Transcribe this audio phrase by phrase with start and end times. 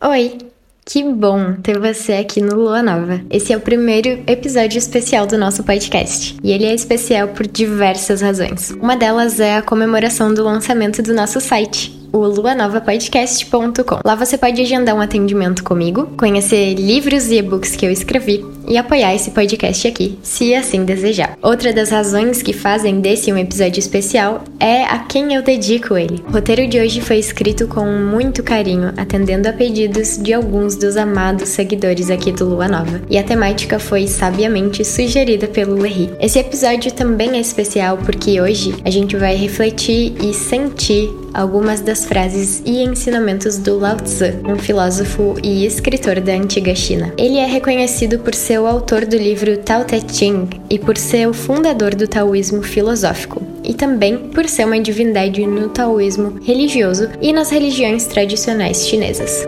[0.00, 0.38] Oi!
[0.86, 3.20] Que bom ter você aqui no Lua Nova.
[3.28, 6.36] Esse é o primeiro episódio especial do nosso podcast.
[6.42, 8.70] E ele é especial por diversas razões.
[8.70, 14.00] Uma delas é a comemoração do lançamento do nosso site, o luanovapodcast.com.
[14.02, 18.76] Lá você pode agendar um atendimento comigo, conhecer livros e e-books que eu escrevi e
[18.76, 21.36] apoiar esse podcast aqui, se assim desejar.
[21.42, 26.22] Outra das razões que fazem desse um episódio especial é a quem eu dedico ele.
[26.28, 30.96] O roteiro de hoje foi escrito com muito carinho, atendendo a pedidos de alguns dos
[30.96, 36.10] amados seguidores aqui do Lua Nova, e a temática foi sabiamente sugerida pelo Lerry.
[36.20, 42.04] Esse episódio também é especial porque hoje a gente vai refletir e sentir algumas das
[42.04, 47.12] frases e ensinamentos do Lao Tzu, um filósofo e escritor da antiga China.
[47.18, 51.28] Ele é reconhecido por ser o autor do livro Tao Te Ching e por ser
[51.28, 57.32] o fundador do taoísmo filosófico, e também por ser uma divindade no taoísmo religioso e
[57.32, 59.46] nas religiões tradicionais chinesas.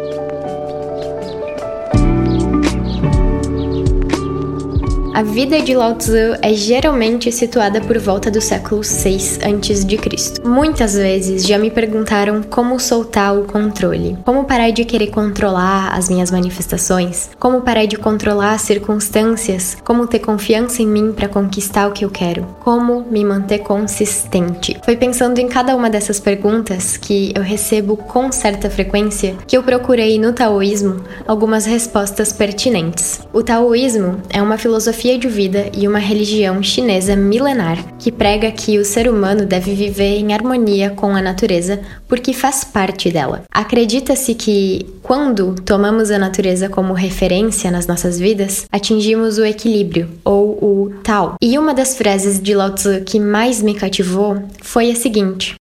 [5.16, 10.46] A vida de Lao Tzu é geralmente situada por volta do século 6 a.C.
[10.46, 16.10] Muitas vezes já me perguntaram como soltar o controle, como parar de querer controlar as
[16.10, 21.88] minhas manifestações, como parar de controlar as circunstâncias, como ter confiança em mim para conquistar
[21.88, 24.76] o que eu quero, como me manter consistente.
[24.84, 29.62] Foi pensando em cada uma dessas perguntas que eu recebo com certa frequência que eu
[29.62, 33.22] procurei no taoísmo algumas respostas pertinentes.
[33.32, 38.50] O taoísmo é uma filosofia filosofia de vida e uma religião chinesa milenar que prega
[38.50, 43.44] que o ser humano deve viver em harmonia com a natureza porque faz parte dela.
[43.50, 50.58] Acredita-se que, quando tomamos a natureza como referência nas nossas vidas, atingimos o equilíbrio, ou
[50.62, 51.36] o Tao.
[51.40, 55.54] E uma das frases de Lao Tzu que mais me cativou foi a seguinte: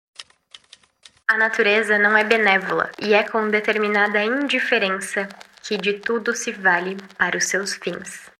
[1.28, 5.28] a natureza não é benévola e é com determinada indiferença
[5.62, 8.35] que de tudo se vale para os seus fins.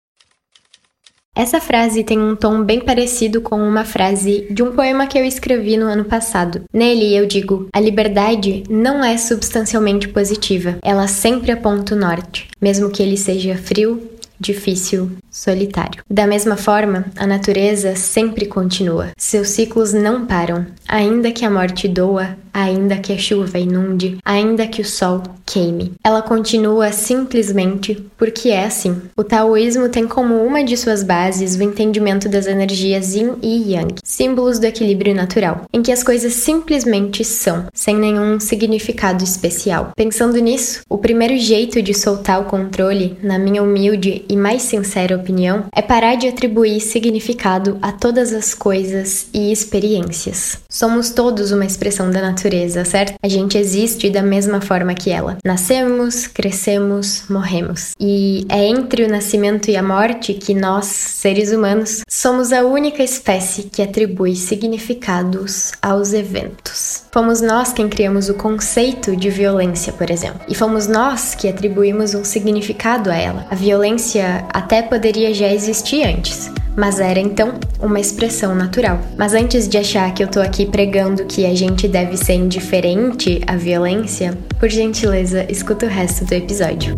[1.36, 5.24] Essa frase tem um tom bem parecido com uma frase de um poema que eu
[5.24, 6.62] escrevi no ano passado.
[6.72, 12.88] Nele eu digo: a liberdade não é substancialmente positiva, ela sempre aponta o norte, mesmo
[12.88, 16.02] que ele seja frio, difícil, solitário.
[16.10, 19.10] Da mesma forma, a natureza sempre continua.
[19.16, 24.66] Seus ciclos não param, ainda que a morte doa, ainda que a chuva inunde, ainda
[24.66, 25.92] que o sol queime.
[26.02, 29.02] Ela continua simplesmente porque é assim.
[29.14, 33.96] O taoísmo tem como uma de suas bases o entendimento das energias yin e yang,
[34.02, 39.92] símbolos do equilíbrio natural, em que as coisas simplesmente são, sem nenhum significado especial.
[39.94, 45.16] Pensando nisso, o primeiro jeito de soltar o controle, na minha humilde e mais sincera
[45.16, 50.58] opinião, é parar de atribuir significado a todas as coisas e experiências.
[50.68, 53.14] Somos todos uma expressão da natureza, certo?
[53.22, 55.38] A gente existe da mesma forma que ela.
[55.44, 57.92] Nascemos, crescemos, morremos.
[57.98, 63.02] E é entre o nascimento e a morte que nós, seres humanos, somos a única
[63.02, 67.05] espécie que atribui significados aos eventos.
[67.16, 72.14] Fomos nós quem criamos o conceito de violência, por exemplo, e fomos nós que atribuímos
[72.14, 73.46] um significado a ela.
[73.50, 79.00] A violência até poderia já existir antes, mas era então uma expressão natural.
[79.16, 83.40] Mas antes de achar que eu tô aqui pregando que a gente deve ser indiferente
[83.46, 86.94] à violência, por gentileza, escuta o resto do episódio.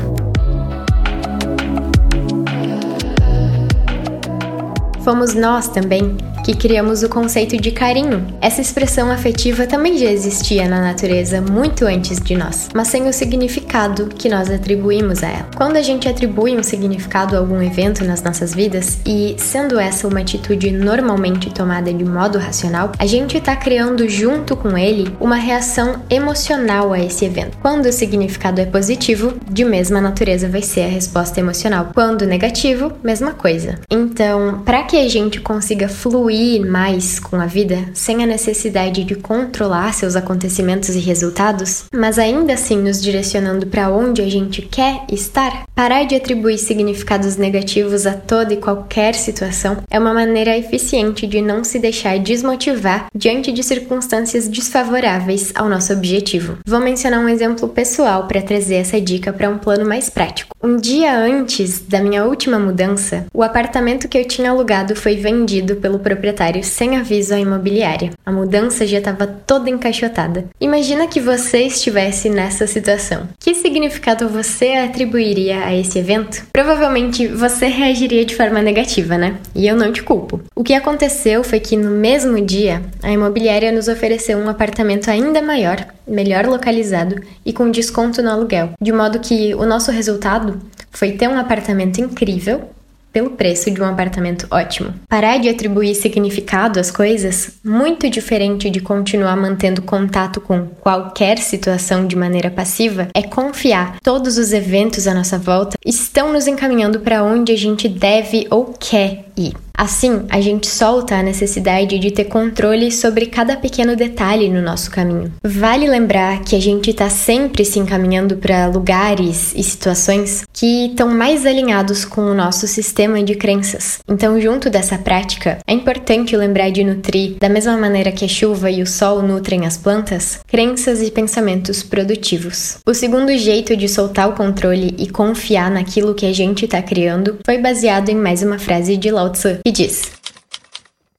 [5.05, 6.17] Fomos nós também
[6.49, 8.27] que criamos o conceito de carinho.
[8.41, 13.13] Essa expressão afetiva também já existia na natureza muito antes de nós, mas sem o
[13.13, 15.51] significado que nós atribuímos a ela.
[15.55, 20.09] Quando a gente atribui um significado a algum evento nas nossas vidas, e sendo essa
[20.09, 25.37] uma atitude normalmente tomada de modo racional, a gente está criando junto com ele uma
[25.37, 27.59] reação emocional a esse evento.
[27.61, 31.91] Quando o significado é positivo, de mesma natureza vai ser a resposta emocional.
[31.93, 33.79] Quando negativo, mesma coisa.
[33.91, 39.03] Então, para que a gente consiga fluir fluir mais com a vida sem a necessidade
[39.03, 44.63] de controlar seus acontecimentos e resultados, mas ainda assim nos direcionando para onde a gente
[44.63, 50.57] quer estar, parar de atribuir significados negativos a toda e qualquer situação é uma maneira
[50.57, 56.59] eficiente de não se deixar desmotivar diante de circunstâncias desfavoráveis ao nosso objetivo.
[56.65, 60.55] Vou mencionar um exemplo pessoal para trazer essa dica para um plano mais prático.
[60.63, 65.77] Um dia antes da minha última mudança, o apartamento que eu tinha alugado foi vendido
[65.77, 68.11] pelo proprietário proprietário sem aviso à imobiliária.
[68.25, 70.45] A mudança já estava toda encaixotada.
[70.61, 73.29] Imagina que você estivesse nessa situação.
[73.39, 76.45] Que significado você atribuiria a esse evento?
[76.53, 79.37] Provavelmente você reagiria de forma negativa, né?
[79.55, 80.41] E eu não te culpo.
[80.55, 85.41] O que aconteceu foi que no mesmo dia, a imobiliária nos ofereceu um apartamento ainda
[85.41, 90.61] maior, melhor localizado e com desconto no aluguel, de modo que o nosso resultado
[90.91, 92.71] foi ter um apartamento incrível
[93.13, 94.95] pelo preço de um apartamento ótimo.
[95.09, 102.07] Parar de atribuir significado às coisas, muito diferente de continuar mantendo contato com qualquer situação
[102.07, 103.99] de maneira passiva, é confiar.
[104.03, 108.75] Todos os eventos à nossa volta estão nos encaminhando para onde a gente deve ou
[108.79, 109.55] quer ir.
[109.79, 114.91] Assim, a gente solta a necessidade de ter controle sobre cada pequeno detalhe no nosso
[114.91, 115.33] caminho.
[115.45, 121.09] Vale lembrar que a gente está sempre se encaminhando para lugares e situações que estão
[121.15, 124.01] mais alinhados com o nosso sistema de crenças.
[124.09, 128.73] Então, junto dessa prática, é importante lembrar de nutrir, da mesma maneira que a chuva
[128.73, 132.79] e o sol nutrem as plantas, crenças e pensamentos produtivos.
[132.85, 137.39] O segundo jeito de soltar o controle e confiar naquilo que a gente está criando
[137.47, 139.28] foi baseado em mais uma frase de Lao
[139.65, 140.13] E diz: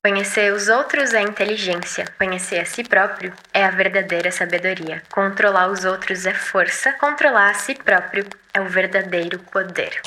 [0.02, 5.04] Conhecer os outros é inteligência, conhecer a si próprio é a verdadeira sabedoria.
[5.12, 10.02] Controlar os outros é força, controlar a si próprio é o verdadeiro poder.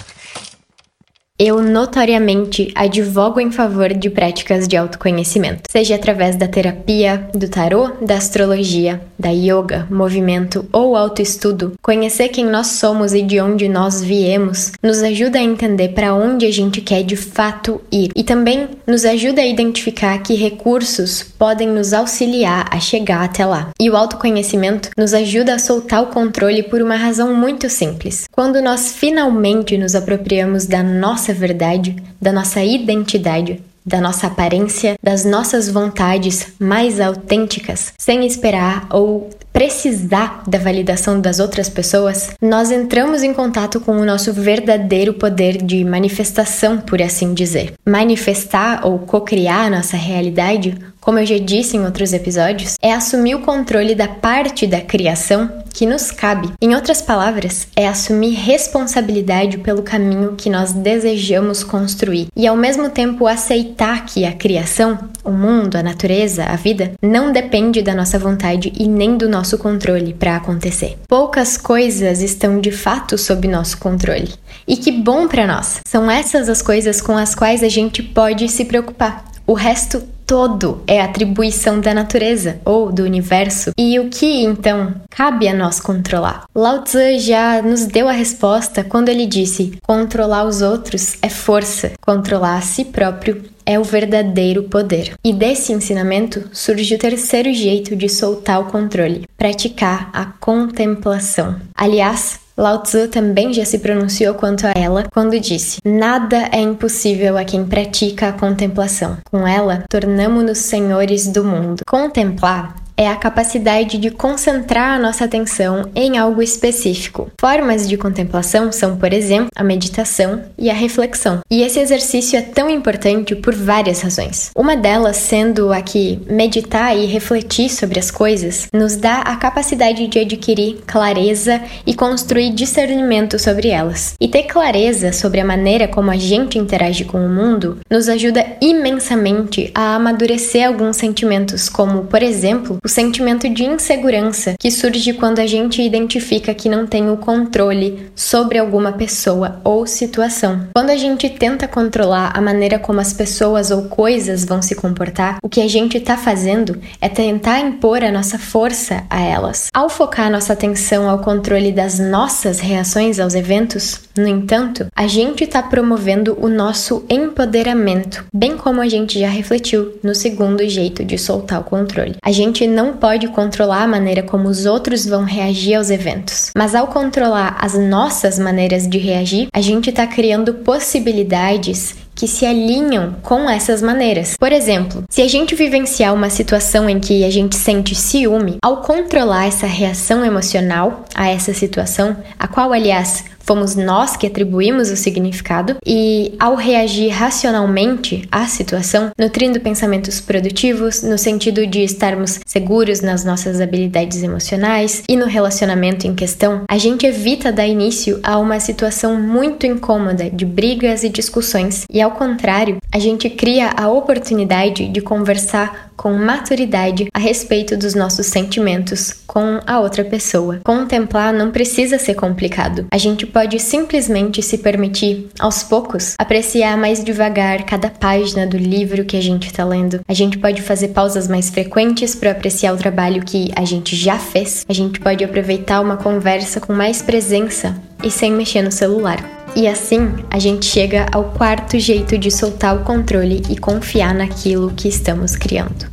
[1.44, 7.90] Eu notoriamente advogo em favor de práticas de autoconhecimento, seja através da terapia, do tarô,
[8.00, 11.72] da astrologia, da yoga, movimento ou autoestudo.
[11.82, 16.46] Conhecer quem nós somos e de onde nós viemos nos ajuda a entender para onde
[16.46, 21.66] a gente quer de fato ir e também nos ajuda a identificar que recursos podem
[21.66, 23.70] nos auxiliar a chegar até lá.
[23.80, 28.26] E o autoconhecimento nos ajuda a soltar o controle por uma razão muito simples.
[28.30, 34.96] Quando nós finalmente nos apropriamos da nossa nossa verdade, da nossa identidade, da nossa aparência,
[35.02, 42.70] das nossas vontades mais autênticas, sem esperar ou precisar da validação das outras pessoas, nós
[42.70, 47.74] entramos em contato com o nosso verdadeiro poder de manifestação, por assim dizer.
[47.84, 53.34] Manifestar ou co-criar a nossa realidade como eu já disse em outros episódios, é assumir
[53.34, 56.52] o controle da parte da criação que nos cabe.
[56.60, 62.88] Em outras palavras, é assumir responsabilidade pelo caminho que nós desejamos construir e ao mesmo
[62.88, 68.16] tempo aceitar que a criação, o mundo, a natureza, a vida, não depende da nossa
[68.16, 70.96] vontade e nem do nosso controle para acontecer.
[71.08, 74.32] Poucas coisas estão de fato sob nosso controle.
[74.68, 75.80] E que bom para nós!
[75.84, 79.24] São essas as coisas com as quais a gente pode se preocupar.
[79.44, 83.70] O resto todo é atribuição da natureza ou do universo.
[83.76, 86.44] E o que então cabe a nós controlar?
[86.54, 91.92] Lao Tzu já nos deu a resposta quando ele disse: controlar os outros é força,
[92.00, 95.12] controlar a si próprio é o verdadeiro poder.
[95.22, 101.56] E desse ensinamento surge o terceiro jeito de soltar o controle: praticar a contemplação.
[101.74, 107.38] Aliás, Lao Tzu também já se pronunciou quanto a ela quando disse: Nada é impossível
[107.38, 109.16] a quem pratica a contemplação.
[109.30, 111.82] Com ela, tornamo-nos senhores do mundo.
[111.86, 117.30] Contemplar é a capacidade de concentrar a nossa atenção em algo específico.
[117.40, 121.40] Formas de contemplação são, por exemplo, a meditação e a reflexão.
[121.50, 124.50] E esse exercício é tão importante por várias razões.
[124.56, 130.06] Uma delas sendo a que meditar e refletir sobre as coisas nos dá a capacidade
[130.06, 134.14] de adquirir clareza e construir discernimento sobre elas.
[134.20, 138.44] E ter clareza sobre a maneira como a gente interage com o mundo nos ajuda
[138.60, 145.38] imensamente a amadurecer alguns sentimentos, como, por exemplo, o sentimento de insegurança que surge quando
[145.38, 150.66] a gente identifica que não tem o controle sobre alguma pessoa ou situação.
[150.74, 155.36] Quando a gente tenta controlar a maneira como as pessoas ou coisas vão se comportar,
[155.42, 159.68] o que a gente está fazendo é tentar impor a nossa força a elas.
[159.72, 165.44] Ao focar nossa atenção ao controle das nossas reações aos eventos, no entanto, a gente
[165.44, 171.16] está promovendo o nosso empoderamento, bem como a gente já refletiu no segundo jeito de
[171.16, 172.16] soltar o controle.
[172.22, 176.74] A gente não pode controlar a maneira como os outros vão reagir aos eventos, mas
[176.74, 183.16] ao controlar as nossas maneiras de reagir, a gente está criando possibilidades que se alinham
[183.22, 184.36] com essas maneiras.
[184.38, 188.82] Por exemplo, se a gente vivenciar uma situação em que a gente sente ciúme, ao
[188.82, 194.96] controlar essa reação emocional a essa situação, a qual, aliás, fomos nós que atribuímos o
[194.96, 203.00] significado, e ao reagir racionalmente à situação, nutrindo pensamentos produtivos no sentido de estarmos seguros
[203.00, 208.38] nas nossas habilidades emocionais e no relacionamento em questão, a gente evita dar início a
[208.38, 213.88] uma situação muito incômoda de brigas e discussões, e ao contrário, a gente cria a
[213.88, 220.60] oportunidade de conversar com maturidade a respeito dos nossos sentimentos com a outra pessoa.
[220.64, 222.86] Contemplar não precisa ser complicado.
[222.90, 229.04] A gente pode simplesmente se permitir, aos poucos, apreciar mais devagar cada página do livro
[229.04, 230.00] que a gente está lendo.
[230.08, 234.18] A gente pode fazer pausas mais frequentes para apreciar o trabalho que a gente já
[234.18, 234.64] fez.
[234.68, 239.41] A gente pode aproveitar uma conversa com mais presença e sem mexer no celular.
[239.54, 244.72] E assim, a gente chega ao quarto jeito de soltar o controle e confiar naquilo
[244.74, 245.86] que estamos criando: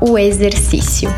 [0.00, 1.08] o exercício.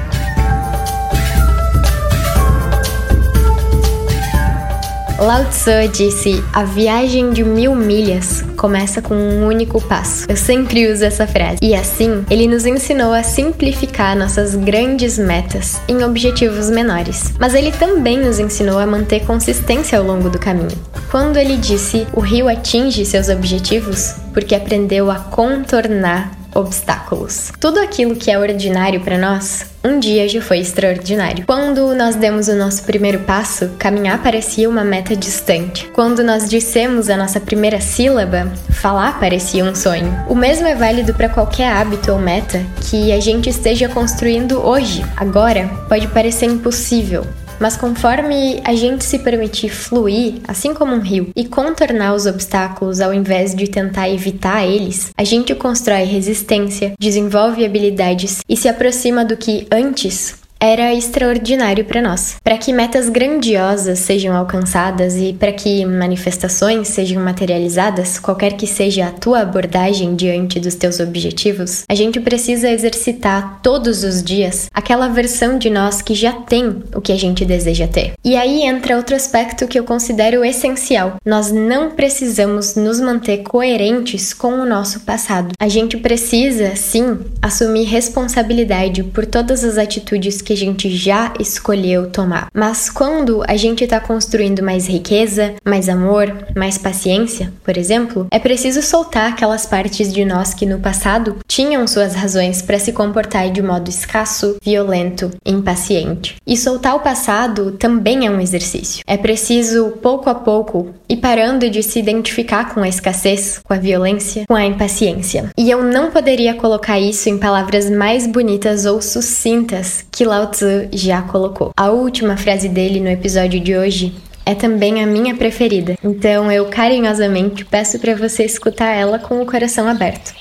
[5.19, 10.27] Lao Tzu disse: A viagem de mil milhas começa com um único passo.
[10.29, 11.59] Eu sempre uso essa frase.
[11.61, 17.35] E assim, ele nos ensinou a simplificar nossas grandes metas em objetivos menores.
[17.41, 20.79] Mas ele também nos ensinou a manter consistência ao longo do caminho.
[21.11, 27.53] Quando ele disse: O rio atinge seus objetivos porque aprendeu a contornar obstáculos.
[27.61, 31.45] Tudo aquilo que é ordinário para nós, um dia já foi extraordinário.
[31.47, 35.89] Quando nós demos o nosso primeiro passo, caminhar parecia uma meta distante.
[35.93, 40.15] Quando nós dissemos a nossa primeira sílaba, falar parecia um sonho.
[40.29, 45.05] O mesmo é válido para qualquer hábito ou meta que a gente esteja construindo hoje.
[45.17, 47.27] Agora, pode parecer impossível,
[47.61, 53.01] mas conforme a gente se permitir fluir, assim como um rio, e contornar os obstáculos
[53.01, 59.25] ao invés de tentar evitar eles, a gente constrói resistência, desenvolve habilidades e se aproxima
[59.25, 62.37] do que antes era extraordinário para nós.
[62.43, 69.07] Para que metas grandiosas sejam alcançadas e para que manifestações sejam materializadas, qualquer que seja
[69.07, 75.09] a tua abordagem diante dos teus objetivos, a gente precisa exercitar todos os dias aquela
[75.09, 78.13] versão de nós que já tem o que a gente deseja ter.
[78.25, 81.17] E aí entra outro aspecto que eu considero essencial.
[81.25, 85.53] Nós não precisamos nos manter coerentes com o nosso passado.
[85.61, 92.09] A gente precisa, sim, assumir responsabilidade por todas as atitudes que a gente já escolheu
[92.09, 92.49] tomar.
[92.55, 98.39] Mas quando a gente está construindo mais riqueza, mais amor, mais paciência, por exemplo, é
[98.39, 103.51] preciso soltar aquelas partes de nós que no passado tinham suas razões para se comportar
[103.51, 106.37] de modo escasso, violento, impaciente.
[106.47, 109.05] E soltar o passado também é um exercício.
[109.07, 113.79] É preciso, pouco a pouco, ir parando de se identificar com a escassez, com a
[113.79, 115.51] violência, com a impaciência.
[115.59, 120.53] E eu não poderia colocar isso em palavras mais bonitas ou sucintas que lá Lao
[120.53, 121.73] Tzu já colocou.
[121.77, 124.15] A última frase dele no episódio de hoje
[124.47, 129.47] é também a minha preferida, então eu carinhosamente peço para você escutar ela com o
[129.47, 130.33] coração aberto.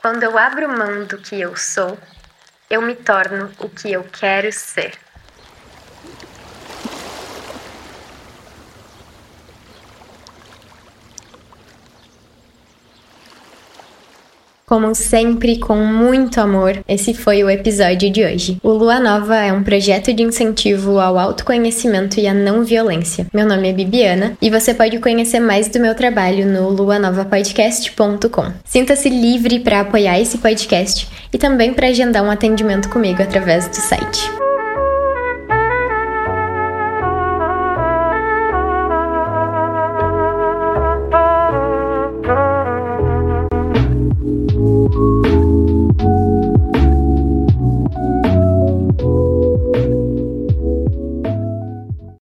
[0.00, 1.98] Quando eu abro mão do que eu sou,
[2.70, 4.92] eu me torno o que eu quero ser.
[14.68, 18.58] Como sempre, com muito amor, esse foi o episódio de hoje.
[18.62, 23.26] O Lua Nova é um projeto de incentivo ao autoconhecimento e à não violência.
[23.32, 28.52] Meu nome é Bibiana e você pode conhecer mais do meu trabalho no luanovapodcast.com.
[28.62, 33.76] Sinta-se livre para apoiar esse podcast e também para agendar um atendimento comigo através do
[33.76, 34.47] site.